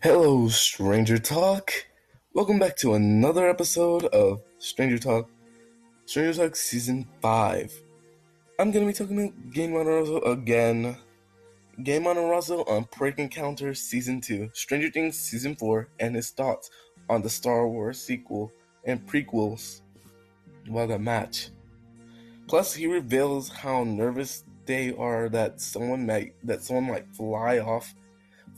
[0.00, 1.72] Hello, Stranger Talk.
[2.32, 5.28] Welcome back to another episode of Stranger Talk,
[6.06, 7.82] Stranger Talk Season 5.
[8.60, 10.96] I'm gonna be talking about Game Monoroso again.
[11.82, 16.70] Game Monoroso on Prank Encounter Season 2, Stranger Things Season 4, and his thoughts
[17.08, 18.52] on the Star Wars sequel
[18.84, 19.80] and prequels
[20.68, 21.48] while the match.
[22.46, 27.96] Plus, he reveals how nervous they are that someone might that someone might fly off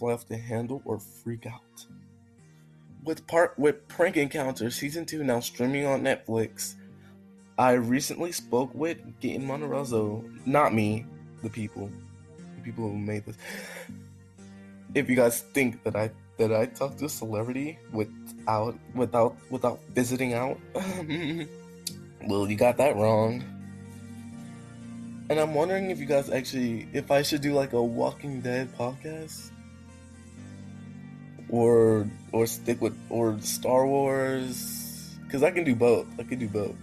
[0.03, 1.87] off the handle or freak out.
[3.05, 6.75] With part with Prank Encounter Season 2 now streaming on Netflix,
[7.59, 11.05] I recently spoke with Gaten Monterazzo, not me,
[11.43, 11.91] the people.
[12.57, 13.37] The people who made this.
[14.95, 19.79] If you guys think that I that I talked to a celebrity without without without
[19.91, 20.59] visiting out,
[22.27, 23.45] well you got that wrong.
[25.29, 28.75] And I'm wondering if you guys actually if I should do like a Walking Dead
[28.77, 29.51] podcast
[31.51, 36.07] or or stick with or Star Wars because I can do both.
[36.19, 36.77] I can do both.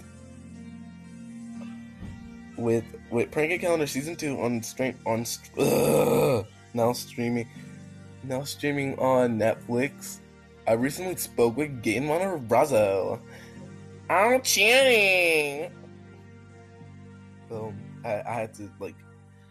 [2.58, 5.26] With with Prank Encounter season two on stream on
[6.74, 7.48] now streaming
[8.24, 10.20] now streaming on Netflix.
[10.68, 13.22] I recently spoke with Gaten Monterazzo.
[14.10, 15.72] I'm cheering.
[17.48, 18.96] So I, I had to like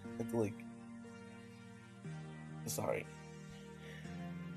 [0.04, 0.54] I had to like
[2.66, 3.06] sorry.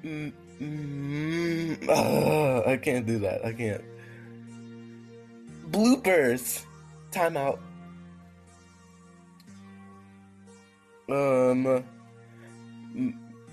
[0.04, 0.32] Mm,
[0.62, 3.46] mm, uh, I can't do that.
[3.46, 3.84] I can't.
[5.72, 6.66] Bloopers.
[7.12, 7.60] Timeout.
[11.10, 11.84] Um,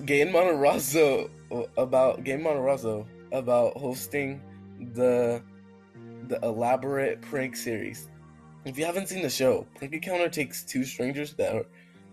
[0.04, 1.30] Game Monterazzo
[1.78, 4.42] about Game Monterazzo about hosting
[4.92, 5.42] the
[6.28, 8.08] the elaborate prank series.
[8.64, 11.66] If you haven't seen the show, Prank Encounter takes two strangers that are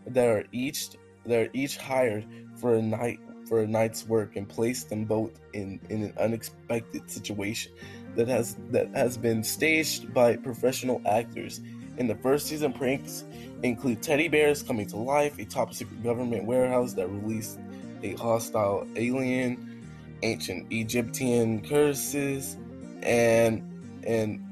[0.07, 0.89] that are each
[1.25, 3.19] that are each hired for a night
[3.53, 7.71] for a night's work and place them both in, in an unexpected situation
[8.15, 11.61] that has that has been staged by professional actors.
[11.99, 13.23] In the first season, pranks
[13.61, 17.59] include teddy bears coming to life, a top secret government warehouse that released
[18.01, 19.85] a hostile alien,
[20.23, 22.57] ancient Egyptian curses,
[23.03, 23.61] and
[24.03, 24.43] and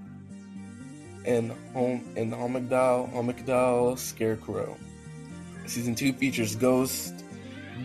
[1.26, 4.78] and home and Homigdal Homigdal Scarecrow.
[5.66, 7.16] Season two features Ghost,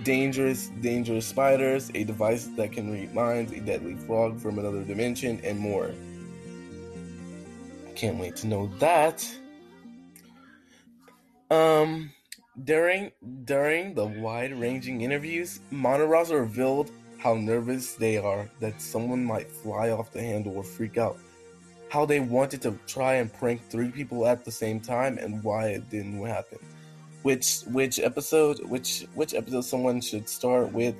[0.06, 5.40] dangerous, dangerous spiders, a device that can read minds, a deadly frog from another dimension,
[5.42, 5.90] and more.
[7.96, 9.28] Can't wait to know that.
[11.50, 12.12] Um,
[12.62, 13.10] during
[13.44, 20.12] during the wide-ranging interviews, Monterazzo revealed how nervous they are that someone might fly off
[20.12, 21.18] the handle or freak out.
[21.88, 25.68] How they wanted to try and prank three people at the same time and why
[25.70, 26.60] it didn't happen
[27.26, 30.94] which which episode which which episode someone should start with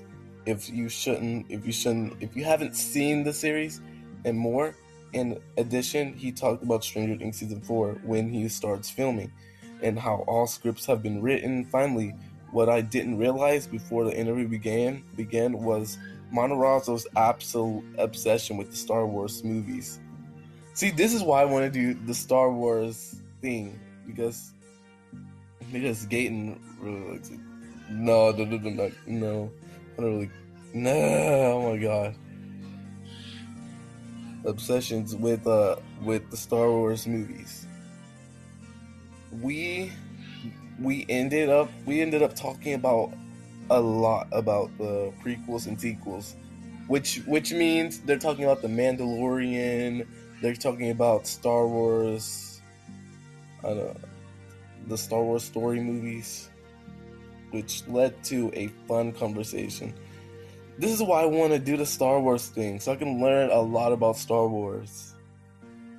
[0.44, 3.80] if you shouldn't if you shouldn't if you haven't seen the series
[4.24, 4.74] and more
[5.12, 9.30] in addition he talked about stranger things season 4 when he starts filming
[9.82, 12.12] and how all scripts have been written finally
[12.50, 15.96] what i didn't realize before the interview began began was
[16.34, 20.00] Monterazzo's absolute obsession with the Star Wars movies.
[20.74, 24.52] See, this is why I want to do the Star Wars thing because
[25.72, 27.40] because Gaten really likes it.
[27.90, 29.50] No, no, no, no, no.
[29.96, 30.30] I don't really.
[30.74, 32.14] No, oh my god.
[34.44, 37.66] Obsessions with uh with the Star Wars movies.
[39.40, 39.92] We
[40.80, 43.12] we ended up we ended up talking about
[43.70, 46.36] a lot about the prequels and sequels,
[46.86, 50.06] which which means they're talking about the Mandalorian.
[50.42, 52.60] They're talking about Star Wars.
[53.64, 53.96] I don't
[54.86, 56.50] the Star Wars story movies,
[57.50, 59.94] which led to a fun conversation.
[60.78, 63.50] This is why I want to do the Star Wars thing, so I can learn
[63.50, 65.14] a lot about Star Wars.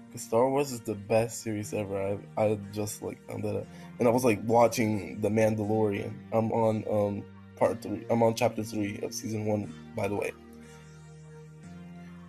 [0.08, 2.20] Because Star Wars is the best series ever.
[2.38, 6.14] I, I just like I'm and I was like watching The Mandalorian.
[6.32, 7.24] I'm on um
[7.58, 8.06] part three.
[8.10, 10.32] I'm on chapter three of season one, by the way.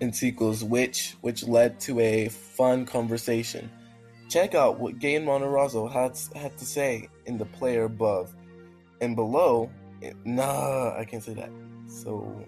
[0.01, 3.71] In sequels, which which led to a fun conversation
[4.29, 8.35] Check out what Gaten Monterazzo had, had to say in the player above.
[9.01, 9.71] And below,
[10.03, 11.51] it, nah, I can't say that.
[11.87, 12.45] So,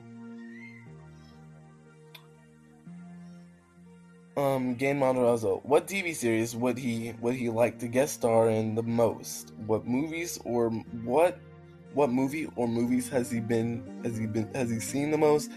[4.36, 8.74] um, Gaten Monterazzo, what TV series would he would he like to guest star in
[8.74, 9.54] the most?
[9.66, 10.70] What movies or
[11.02, 11.38] what
[11.94, 15.50] what movie or movies has he been has he been has he seen the most?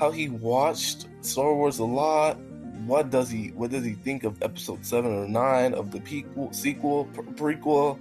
[0.00, 2.38] How he watched Star Wars a lot
[2.86, 6.54] what does he what does he think of episode seven or nine of the prequel,
[6.54, 7.98] sequel, prequel?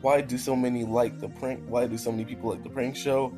[0.00, 1.64] Why do so many like the prank?
[1.66, 3.32] Why do so many people like the prank show?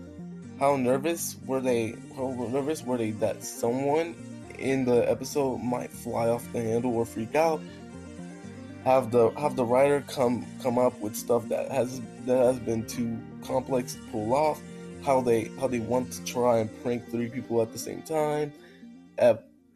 [0.59, 1.95] how nervous were they?
[2.17, 4.15] How nervous were they that someone
[4.59, 7.61] in the episode might fly off the handle or freak out?
[8.85, 12.87] Have the have the writer come come up with stuff that has that has been
[12.87, 14.61] too complex to pull off?
[15.05, 18.53] How they how they want to try and prank three people at the same time?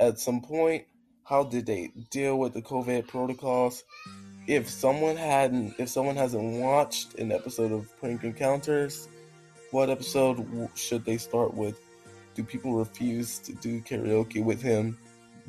[0.01, 0.87] At some point,
[1.25, 3.85] how did they deal with the COVID protocols?
[4.47, 9.09] If someone hadn't, if someone hasn't watched an episode of Prank Encounters,
[9.71, 10.45] what episode
[10.75, 11.79] should they start with?
[12.35, 14.99] Do people refuse to do karaoke with him?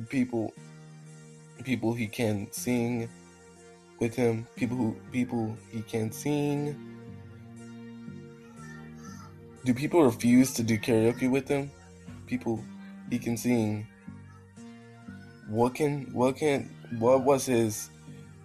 [0.09, 0.53] People,
[1.63, 3.09] people he can sing
[3.99, 4.45] with him.
[4.57, 6.75] People who people he can sing.
[9.63, 11.71] Do people refuse to do karaoke with him?
[12.27, 12.63] People
[13.09, 13.87] he can sing.
[15.47, 17.89] What can what can what was his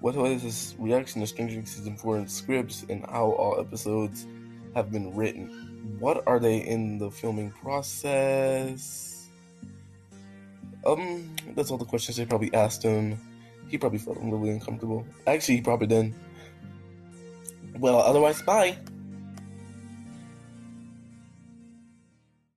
[0.01, 4.27] what was his reaction to Stranger Things in scripts and how all episodes
[4.75, 5.97] have been written?
[5.99, 9.29] What are they in the filming process?
[10.85, 13.19] Um, that's all the questions they probably asked him.
[13.69, 15.05] He probably felt really uncomfortable.
[15.27, 16.15] Actually, he probably didn't.
[17.79, 18.77] Well, otherwise, bye.